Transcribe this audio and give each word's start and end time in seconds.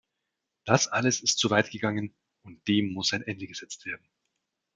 Das 0.65 0.87
alles 0.87 1.21
ist 1.21 1.37
zu 1.37 1.51
weit 1.51 1.69
gegangen 1.69 2.15
und 2.43 2.67
dem 2.67 2.91
muss 2.91 3.13
ein 3.13 3.21
Ende 3.21 3.45
gesetzt 3.45 3.85
werden. 3.85 4.09